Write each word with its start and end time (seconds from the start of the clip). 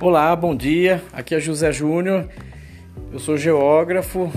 Olá, 0.00 0.36
bom 0.36 0.54
dia. 0.54 1.02
Aqui 1.12 1.34
é 1.34 1.40
José 1.40 1.72
Júnior. 1.72 2.28
Eu 3.12 3.18
sou 3.18 3.36
geógrafo, 3.36 4.30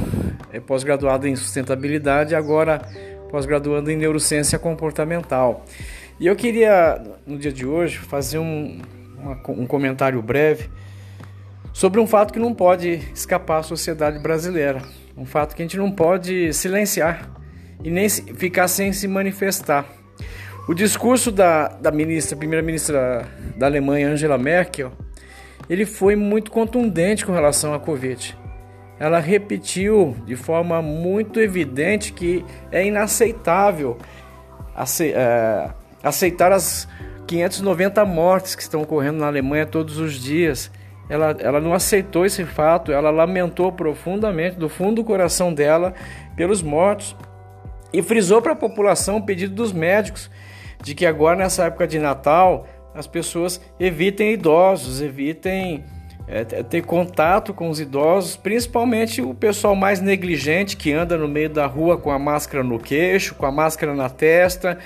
é 0.51 0.59
pós-graduado 0.59 1.27
em 1.27 1.35
sustentabilidade 1.35 2.33
e 2.33 2.35
agora 2.35 2.81
pós-graduando 3.29 3.91
em 3.91 3.95
neurociência 3.95 4.57
comportamental. 4.57 5.63
E 6.19 6.25
eu 6.25 6.35
queria, 6.35 6.99
no 7.27 7.37
dia 7.37 7.51
de 7.51 7.67
hoje, 7.67 7.99
fazer 7.99 8.39
um, 8.39 8.81
uma, 9.19 9.39
um 9.49 9.67
comentário 9.67 10.19
breve 10.19 10.67
sobre 11.71 11.99
um 11.99 12.07
fato 12.07 12.33
que 12.33 12.39
não 12.39 12.55
pode 12.55 12.99
escapar 13.13 13.59
à 13.59 13.63
sociedade 13.63 14.17
brasileira. 14.17 14.81
Um 15.15 15.27
fato 15.27 15.55
que 15.55 15.61
a 15.61 15.65
gente 15.65 15.77
não 15.77 15.91
pode 15.91 16.51
silenciar 16.55 17.29
e 17.83 17.91
nem 17.91 18.09
ficar 18.09 18.67
sem 18.67 18.91
se 18.91 19.07
manifestar. 19.07 19.85
O 20.67 20.73
discurso 20.73 21.31
da, 21.31 21.67
da 21.67 21.91
ministra, 21.91 22.35
primeira-ministra 22.35 23.27
da 23.55 23.67
Alemanha, 23.67 24.09
Angela 24.09 24.39
Merkel, 24.39 24.91
ele 25.69 25.85
foi 25.85 26.15
muito 26.15 26.51
contundente 26.51 27.25
com 27.25 27.31
relação 27.31 27.73
à 27.73 27.79
Covid. 27.79 28.37
Ela 28.99 29.19
repetiu 29.19 30.15
de 30.25 30.35
forma 30.35 30.81
muito 30.81 31.39
evidente 31.39 32.13
que 32.13 32.45
é 32.71 32.85
inaceitável 32.85 33.97
é, 34.99 35.69
aceitar 36.03 36.51
as 36.51 36.87
590 37.27 38.03
mortes 38.05 38.55
que 38.55 38.61
estão 38.61 38.81
ocorrendo 38.81 39.19
na 39.19 39.27
Alemanha 39.27 39.65
todos 39.65 39.97
os 39.97 40.13
dias. 40.13 40.71
Ela, 41.09 41.35
ela 41.39 41.59
não 41.59 41.73
aceitou 41.73 42.25
esse 42.25 42.45
fato, 42.45 42.91
ela 42.91 43.09
lamentou 43.09 43.71
profundamente, 43.71 44.57
do 44.57 44.69
fundo 44.69 44.95
do 44.97 45.03
coração 45.03 45.53
dela, 45.53 45.93
pelos 46.35 46.61
mortos 46.61 47.15
e 47.93 48.01
frisou 48.01 48.41
para 48.41 48.53
a 48.53 48.55
população 48.55 49.17
o 49.17 49.25
pedido 49.25 49.53
dos 49.53 49.73
médicos 49.73 50.29
de 50.81 50.95
que 50.95 51.05
agora, 51.05 51.35
nessa 51.37 51.65
época 51.65 51.87
de 51.87 51.99
Natal, 51.99 52.65
as 52.93 53.07
pessoas 53.07 53.61
evitem 53.79 54.33
idosos, 54.33 55.01
evitem 55.01 55.83
é, 56.27 56.43
ter 56.43 56.83
contato 56.83 57.53
com 57.53 57.69
os 57.69 57.79
idosos, 57.79 58.37
principalmente 58.37 59.21
o 59.21 59.33
pessoal 59.33 59.75
mais 59.75 59.99
negligente 59.99 60.77
que 60.77 60.91
anda 60.91 61.17
no 61.17 61.27
meio 61.27 61.49
da 61.49 61.65
rua 61.65 61.97
com 61.97 62.09
a 62.09 62.17
máscara 62.17 62.63
no 62.63 62.79
queixo, 62.79 63.35
com 63.35 63.45
a 63.45 63.51
máscara 63.51 63.93
na 63.93 64.09
testa, 64.09 64.77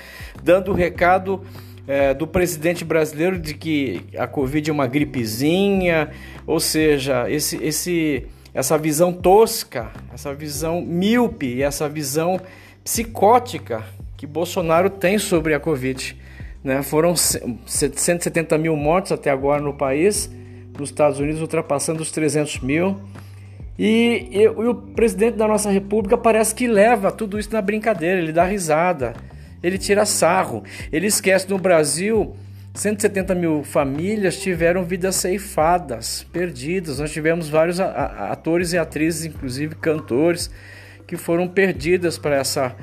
dando 0.42 0.72
o 0.72 0.74
recado 0.74 1.42
é, 1.86 2.12
do 2.12 2.26
presidente 2.26 2.84
brasileiro 2.84 3.38
de 3.38 3.54
que 3.54 4.04
a 4.18 4.26
Covid 4.26 4.68
é 4.68 4.72
uma 4.72 4.86
gripezinha, 4.86 6.10
ou 6.46 6.58
seja, 6.58 7.30
esse, 7.30 7.62
esse, 7.62 8.26
essa 8.52 8.76
visão 8.76 9.12
tosca, 9.12 9.92
essa 10.12 10.34
visão 10.34 10.80
míope, 10.80 11.62
essa 11.62 11.88
visão 11.88 12.40
psicótica 12.82 13.84
que 14.16 14.26
Bolsonaro 14.26 14.90
tem 14.90 15.18
sobre 15.18 15.54
a 15.54 15.60
Covid. 15.60 16.16
Né? 16.66 16.82
Foram 16.82 17.14
170 17.14 18.58
mil 18.58 18.74
mortos 18.74 19.12
até 19.12 19.30
agora 19.30 19.62
no 19.62 19.72
país, 19.72 20.28
nos 20.76 20.88
Estados 20.88 21.20
Unidos 21.20 21.40
ultrapassando 21.40 22.02
os 22.02 22.10
300 22.10 22.58
mil. 22.58 22.98
E, 23.78 24.26
e, 24.32 24.42
e, 24.42 24.48
o 24.48 24.74
presidente 24.74 25.36
da 25.36 25.46
nossa 25.46 25.70
república 25.70 26.18
parece 26.18 26.52
que 26.56 26.66
leva 26.66 27.12
tudo 27.12 27.38
isso 27.38 27.52
na 27.52 27.62
brincadeira, 27.62 28.18
ele 28.20 28.32
dá 28.32 28.42
risada, 28.44 29.14
ele 29.62 29.78
tira 29.78 30.04
sarro, 30.04 30.64
ele 30.90 31.06
esquece 31.06 31.48
no 31.48 31.56
Brasil 31.56 32.34
170 32.74 33.32
mil 33.36 33.62
famílias 33.62 34.40
tiveram 34.40 34.82
vidas 34.82 35.14
ceifadas, 35.14 36.26
perdidas. 36.32 36.98
Nós 36.98 37.12
tivemos 37.12 37.48
vários 37.48 37.78
atores 37.78 38.72
e 38.72 38.78
atrizes, 38.78 39.24
inclusive 39.24 39.76
cantores, 39.76 40.50
que 41.06 41.16
foram 41.16 41.46
perdidas 41.46 42.18
para 42.18 42.34
essa 42.34 42.74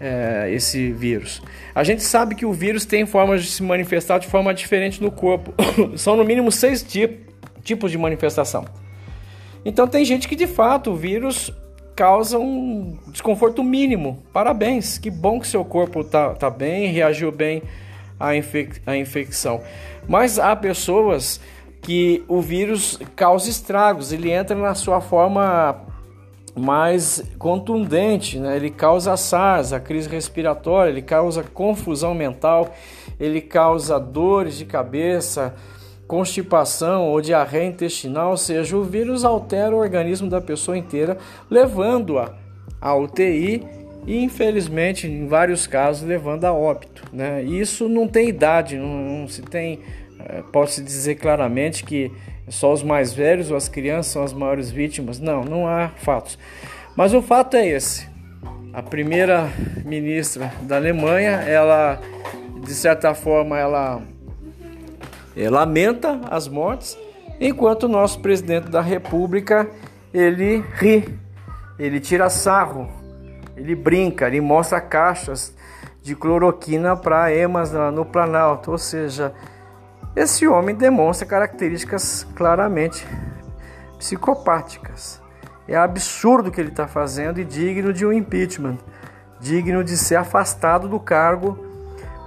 é, 0.00 0.50
esse 0.52 0.92
vírus. 0.92 1.42
A 1.74 1.84
gente 1.84 2.02
sabe 2.02 2.34
que 2.34 2.44
o 2.44 2.52
vírus 2.52 2.84
tem 2.84 3.06
formas 3.06 3.42
de 3.42 3.50
se 3.50 3.62
manifestar 3.62 4.18
de 4.18 4.26
forma 4.26 4.52
diferente 4.52 5.02
no 5.02 5.10
corpo. 5.10 5.54
São 5.96 6.16
no 6.16 6.24
mínimo 6.24 6.50
seis 6.50 6.82
tip 6.82 7.24
tipos 7.62 7.90
de 7.90 7.96
manifestação. 7.96 8.66
Então 9.64 9.88
tem 9.88 10.04
gente 10.04 10.28
que 10.28 10.36
de 10.36 10.46
fato 10.46 10.90
o 10.90 10.96
vírus 10.96 11.50
causa 11.96 12.38
um 12.38 12.98
desconforto 13.08 13.62
mínimo. 13.62 14.22
Parabéns, 14.32 14.98
que 14.98 15.10
bom 15.10 15.40
que 15.40 15.46
seu 15.46 15.64
corpo 15.64 16.00
está 16.00 16.34
tá 16.34 16.50
bem, 16.50 16.88
reagiu 16.88 17.32
bem 17.32 17.62
à, 18.20 18.36
infec 18.36 18.80
à 18.86 18.96
infecção. 18.96 19.62
Mas 20.06 20.38
há 20.38 20.54
pessoas 20.54 21.40
que 21.80 22.22
o 22.28 22.40
vírus 22.40 22.98
causa 23.14 23.48
estragos, 23.48 24.12
ele 24.12 24.30
entra 24.30 24.56
na 24.56 24.74
sua 24.74 25.00
forma 25.00 25.93
mais 26.56 27.22
contundente, 27.38 28.38
né? 28.38 28.56
ele 28.56 28.70
causa 28.70 29.16
SARS, 29.16 29.72
a 29.72 29.80
crise 29.80 30.08
respiratória, 30.08 30.90
ele 30.90 31.02
causa 31.02 31.42
confusão 31.42 32.14
mental, 32.14 32.72
ele 33.18 33.40
causa 33.40 33.98
dores 33.98 34.56
de 34.56 34.64
cabeça, 34.64 35.54
constipação 36.06 37.08
ou 37.08 37.20
diarreia 37.20 37.66
intestinal, 37.66 38.30
ou 38.30 38.36
seja, 38.36 38.76
o 38.76 38.84
vírus 38.84 39.24
altera 39.24 39.74
o 39.74 39.78
organismo 39.78 40.28
da 40.28 40.40
pessoa 40.40 40.78
inteira, 40.78 41.18
levando-a 41.50 42.32
à 42.80 42.94
UTI 42.94 43.66
e, 44.06 44.22
infelizmente, 44.22 45.08
em 45.08 45.26
vários 45.26 45.66
casos, 45.66 46.06
levando 46.06 46.44
a 46.44 46.52
óbito. 46.52 47.04
Né? 47.12 47.42
Isso 47.42 47.88
não 47.88 48.06
tem 48.06 48.28
idade, 48.28 48.76
não, 48.76 48.86
não 48.86 49.28
se 49.28 49.42
tem, 49.42 49.80
é, 50.20 50.42
pode-se 50.52 50.82
dizer 50.82 51.16
claramente 51.16 51.84
que 51.84 52.12
só 52.48 52.72
os 52.72 52.82
mais 52.82 53.12
velhos 53.12 53.50
ou 53.50 53.56
as 53.56 53.68
crianças 53.68 54.12
são 54.12 54.22
as 54.22 54.32
maiores 54.32 54.70
vítimas. 54.70 55.18
Não, 55.18 55.44
não 55.44 55.66
há 55.66 55.88
fatos. 55.96 56.38
Mas 56.96 57.14
o 57.14 57.22
fato 57.22 57.56
é 57.56 57.66
esse. 57.66 58.08
A 58.72 58.82
primeira 58.82 59.50
ministra 59.84 60.52
da 60.62 60.76
Alemanha, 60.76 61.42
ela 61.42 62.00
de 62.64 62.74
certa 62.74 63.14
forma 63.14 63.58
ela, 63.58 64.00
ela 65.36 65.60
lamenta 65.60 66.20
as 66.30 66.48
mortes, 66.48 66.98
enquanto 67.40 67.84
o 67.84 67.88
nosso 67.88 68.20
presidente 68.20 68.68
da 68.68 68.80
República 68.80 69.68
ele 70.12 70.64
ri, 70.74 71.18
ele 71.78 72.00
tira 72.00 72.30
sarro, 72.30 72.88
ele 73.56 73.74
brinca, 73.74 74.26
ele 74.26 74.40
mostra 74.40 74.80
caixas 74.80 75.54
de 76.02 76.14
cloroquina 76.14 76.96
para 76.96 77.34
emas 77.34 77.72
no 77.92 78.04
Planalto, 78.04 78.72
ou 78.72 78.78
seja, 78.78 79.32
esse 80.16 80.46
homem 80.46 80.74
demonstra 80.74 81.26
características 81.26 82.24
claramente 82.36 83.06
psicopáticas. 83.98 85.20
É 85.66 85.76
absurdo 85.76 86.48
o 86.48 86.52
que 86.52 86.60
ele 86.60 86.68
está 86.68 86.86
fazendo 86.86 87.40
e 87.40 87.44
digno 87.44 87.92
de 87.92 88.06
um 88.06 88.12
impeachment, 88.12 88.78
digno 89.40 89.82
de 89.82 89.96
ser 89.96 90.16
afastado 90.16 90.88
do 90.88 91.00
cargo 91.00 91.58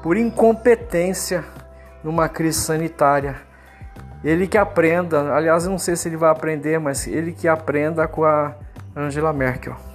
por 0.04 0.18
incompetência 0.18 1.46
numa 2.04 2.28
crise 2.28 2.60
sanitária. 2.60 3.36
Ele 4.24 4.48
que 4.48 4.58
aprenda, 4.58 5.34
aliás, 5.34 5.66
eu 5.66 5.72
não 5.72 5.78
sei 5.78 5.96
se 5.96 6.10
ele 6.10 6.18
vai 6.18 6.30
aprender, 6.30 6.80
mas 6.80 7.08
ele 7.08 7.32
que 7.32 7.48
aprenda 7.48 8.08
com 8.08 8.26
a 8.26 8.56
Angela 8.96 9.32
Merkel. 9.32 9.87